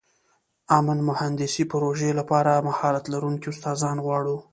امن 0.77 0.97
مهندسي 1.09 1.63
پروژې 1.71 2.09
لپاره 2.19 2.63
مهارت 2.67 3.03
لرونکي 3.13 3.47
استادان 3.51 3.97
غواړو. 4.05 4.37